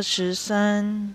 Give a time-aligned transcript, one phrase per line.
[0.00, 1.14] 二十三，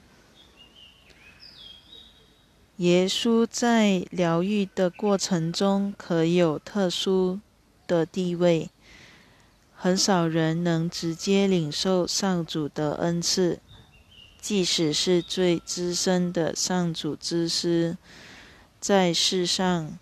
[2.77, 7.39] 耶稣在疗愈的过程中可有特殊
[7.87, 8.69] 的地位，
[9.75, 13.59] 很少人能直接领受上主的恩赐，
[14.39, 17.97] 即使是最资深的上主之师，
[18.79, 19.97] 在世上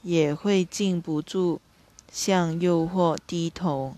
[0.00, 1.60] 也会禁不住
[2.10, 3.96] 向诱惑低头。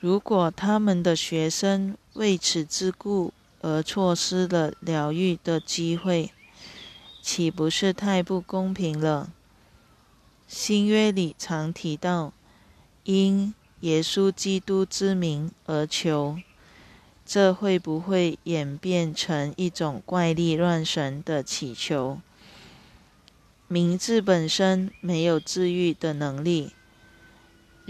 [0.00, 6.30] 如果他们的学生为此之故而错失了疗愈的机会，
[7.20, 9.32] 岂不是太不公平了？
[10.46, 12.32] 新约里常提到
[13.02, 16.38] 因耶稣基督之名而求，
[17.26, 22.20] 这会不会演变成一种怪力乱神的祈求？
[23.66, 26.72] 名字本身没有治愈的能力。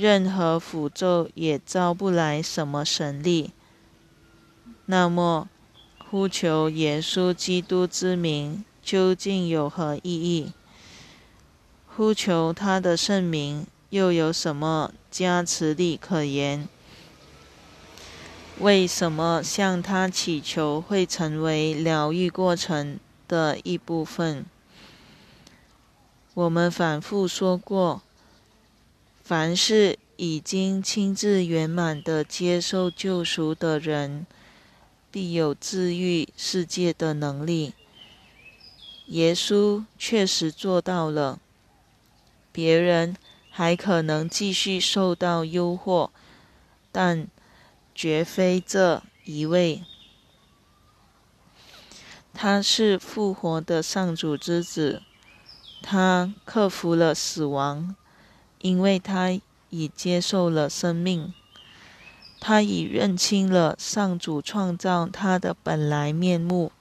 [0.01, 3.51] 任何符咒也招不来什么神力。
[4.87, 5.49] 那么，
[6.09, 10.53] 呼求耶稣基督之名究竟有何意义？
[11.89, 16.69] 呼求他的圣名又有什么加持力可言？
[18.61, 24.47] 为什么向他祈求会成为疗愈过程的一部分？
[26.35, 28.03] 我们反复说过。
[29.29, 34.27] 凡是已经亲自圆满的接受救赎的人，
[35.11, 37.75] 必有治愈世界的能力。
[39.09, 41.41] 耶稣确实做到了，
[42.51, 43.15] 别人
[43.51, 46.09] 还可能继续受到诱惑，
[46.91, 47.29] 但
[47.95, 49.85] 绝非这一位。
[52.33, 55.03] 他是复活的上主之子，
[55.83, 57.95] 他克服了死亡。
[58.61, 59.39] 因为他
[59.71, 61.33] 已接受了生命，
[62.41, 66.73] 他已认清了上主创造他的本来面目，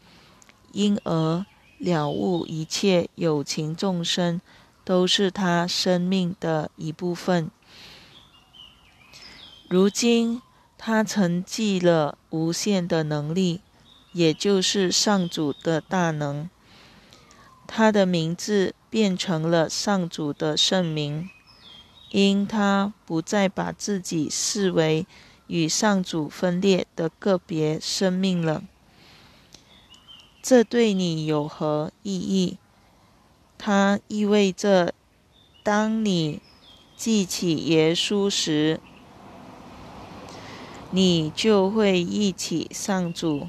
[0.71, 1.45] 因而
[1.77, 4.41] 了悟一切有情众生
[4.83, 7.51] 都是他生命的一部分。
[9.69, 10.41] 如今，
[10.77, 13.61] 他承继了无限的能力，
[14.13, 16.49] 也就是上主的大能。
[17.67, 21.29] 他的名字变成了上主的圣名。
[22.11, 25.05] 因他不再把自己视为
[25.47, 28.63] 与上主分裂的个别生命了，
[30.41, 32.57] 这对你有何意义？
[33.57, 34.93] 它意味着，
[35.63, 36.41] 当你
[36.95, 38.79] 记起耶稣时，
[40.91, 43.47] 你就会忆起上主。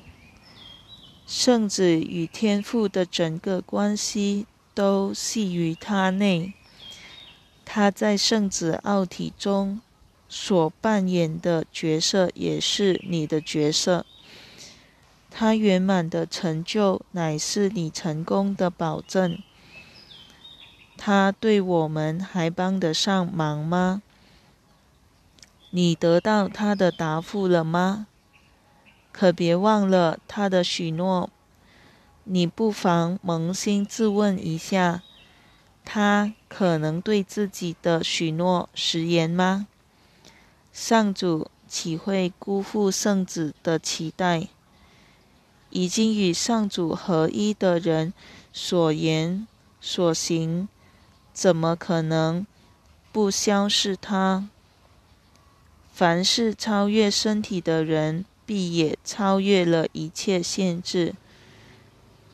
[1.26, 6.54] 圣子与天父的整个关系都系于他内。
[7.78, 9.80] 他在圣子奥体中
[10.28, 14.04] 所扮演的角色，也是你的角色。
[15.30, 19.40] 他圆满的成就，乃是你成功的保证。
[20.96, 24.02] 他对我们还帮得上忙吗？
[25.70, 28.08] 你得到他的答复了吗？
[29.12, 31.30] 可别忘了他的许诺。
[32.24, 35.04] 你不妨扪心自问一下。
[35.90, 39.66] 他可能对自己的许诺食言吗？
[40.70, 44.48] 上主岂会辜负圣子的期待？
[45.70, 48.12] 已经与上主合一的人
[48.52, 49.46] 所言
[49.80, 50.68] 所行，
[51.32, 52.46] 怎么可能
[53.10, 54.46] 不消视他？
[55.90, 61.14] 凡是超越身体的人，必也超越了一切限制。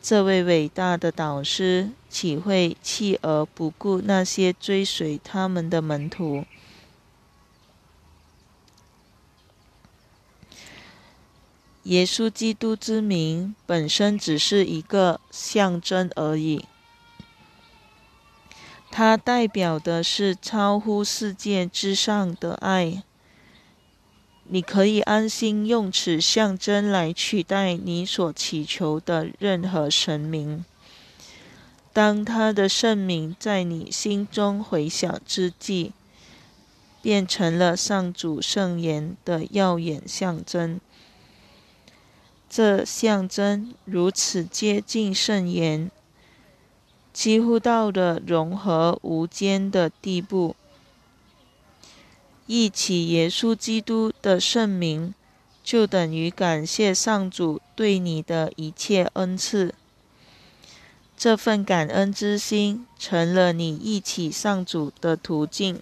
[0.06, 6.44] 这位伟大的导师岂会弃而不顾那些追随他们的门徒？
[11.84, 16.66] 耶稣基督之名本身只是一个象征而已，
[18.90, 23.02] 它代表的是超乎世界之上的爱。
[24.46, 30.64] 你可以安心用此象征来取代你所祈求的任何神明。
[31.92, 35.92] 当他的圣名在你心中回响之际，
[37.00, 40.80] 变成了上主圣言的耀眼象征。
[42.50, 45.90] 这象征如此接近圣言，
[47.12, 50.54] 几乎到了融合无间的地步。
[52.46, 55.14] 忆起耶稣基督的圣名，
[55.62, 59.74] 就等于感谢上主对你的一切恩赐。
[61.16, 65.80] 这份感恩之心成了你忆起上主的途径。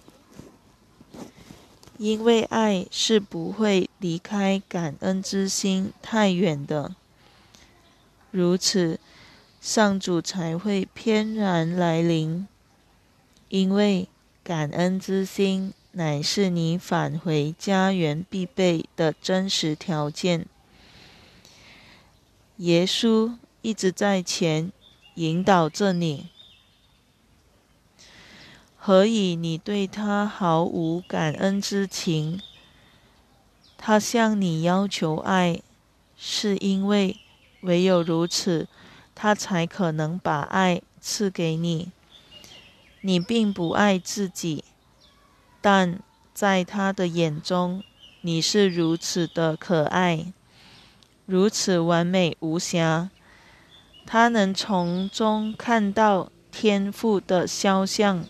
[1.97, 6.95] 因为爱是不会离开感恩之心太远的。
[8.31, 8.99] 如此，
[9.61, 12.47] 上主才会翩然来临。
[13.49, 14.07] 因为
[14.43, 20.47] 感恩之心乃是你返回家园必备的真实条件。
[22.57, 24.71] 耶稣一直在前
[25.15, 26.29] 引导着你，
[28.75, 32.41] 何以你对他毫无感恩之情？
[33.77, 35.61] 他向你要求爱，
[36.17, 37.17] 是因为
[37.61, 38.67] 唯有如此，
[39.13, 41.91] 他才可能把爱赐给你。
[43.01, 44.63] 你并不爱自己，
[45.63, 46.01] 但
[46.33, 47.81] 在他的眼中，
[48.19, 50.33] 你是如此的可爱，
[51.25, 53.09] 如此完美无瑕。
[54.05, 58.25] 他能从中看到天赋的肖像，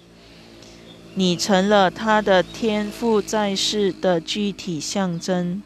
[1.15, 5.63] 你成了他的天赋在世的具体象征。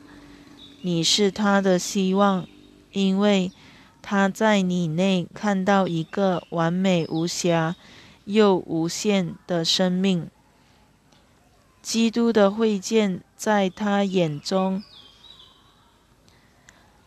[0.83, 2.47] 你是他的希望，
[2.93, 3.51] 因为
[4.01, 7.75] 他在你内看到一个完美无瑕。
[8.23, 10.29] 又无限的生命，
[11.87, 14.83] 基督的会见在他眼中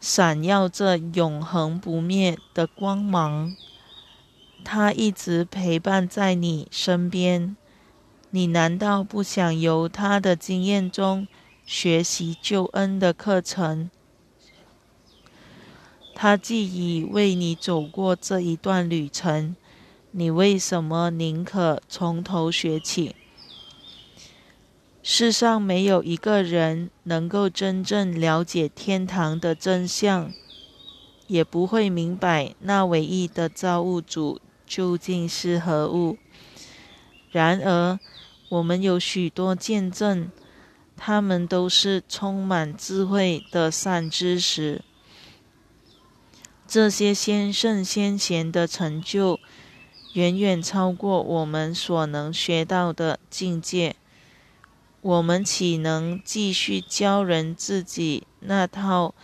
[0.01, 3.55] 闪耀着永恒不灭的光芒。
[4.65, 7.55] 他一直陪伴在你身边，
[8.31, 11.29] 你难道不想由他的经验中
[11.67, 13.91] 学习救恩的课程？
[16.15, 19.55] 他既已为你走过这一段旅程。
[20.13, 23.15] 你为什么宁可从头学起？
[25.03, 30.31] 世上没有一个人能够真正了解天堂的真相，
[31.27, 36.19] 也不会明白那唯一的造物主究竟是何物。
[37.31, 37.99] 然而，
[38.51, 40.31] 我们有许多见证，
[40.97, 44.83] 他们都是充满智慧的善知识。
[46.69, 49.41] 这些先圣先贤的成就。
[50.15, 53.95] 远远超过我们所能学到的境界，
[55.01, 59.15] 我们岂能继续教人自己那套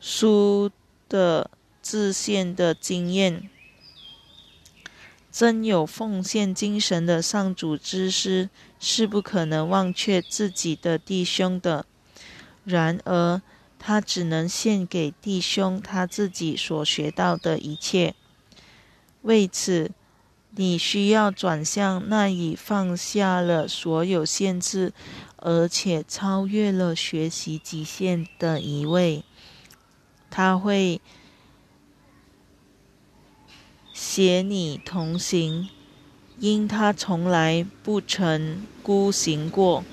[0.00, 0.70] 书
[1.08, 1.50] 的
[1.80, 3.48] 自限的经验？
[5.30, 11.86] 真有奉献精神的上主之师是不可能忘却自己的弟兄的。
[12.64, 13.40] 然而。
[13.80, 18.16] 他只能献给弟兄他自己所学到的一切。
[19.22, 19.92] 为此，
[20.60, 24.92] 你需要转向那已放下了所有限制，
[25.36, 29.22] 而且超越了学习极限的一位。
[30.28, 31.00] 他会
[33.92, 35.68] 携你同行，
[36.40, 39.84] 因他从来不曾孤行过。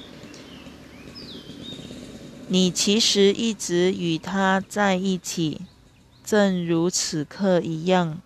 [2.47, 5.61] 你其实一直与他在一起，
[6.23, 8.19] 正如此刻一样。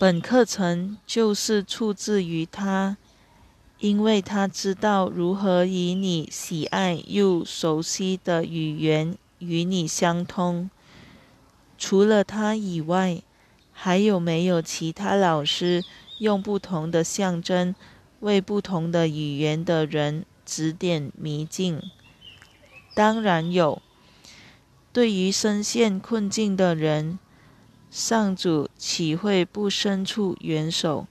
[0.00, 2.96] 本课程就是出自于他，
[3.80, 10.70] 因为他知道如何以你喜爱又熟悉的语言与你相通。
[11.76, 13.20] 除了他以外，
[13.72, 15.84] 还有没有其他老师
[16.16, 17.74] 用不同的象征
[18.20, 20.24] 为不同的语言的人？
[20.46, 21.78] 指点迷津，
[22.94, 23.82] 当然有。
[24.94, 27.18] 对于深陷困境的人，
[27.90, 31.08] 上主岂会不伸出援手，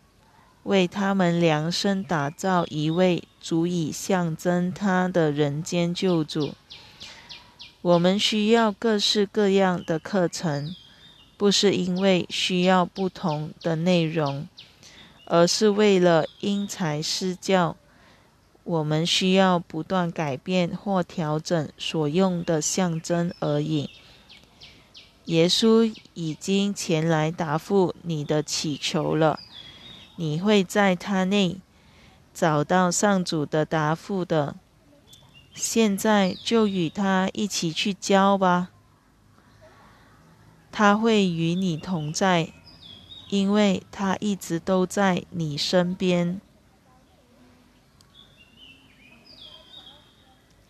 [0.63, 6.53] 为他们量身打造一位足以象征他的人间救主？
[7.81, 10.73] 我们需要各式各样的课程，
[11.35, 14.47] 不是因为需要不同的内容，
[15.25, 17.75] 而是为了因材施教。
[18.63, 23.89] 我们需要不断改变或调整所用的象征而已。
[25.29, 29.39] 耶稣已经前来答复你的祈求了，
[30.15, 31.57] 你会在他内
[32.33, 34.55] 找到上主的答复的。
[35.53, 38.69] 现在就与他一起去教吧，
[40.71, 42.51] 他会与你同在，
[43.29, 46.41] 因为他一直都在你身边。